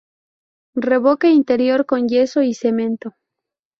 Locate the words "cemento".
2.55-3.13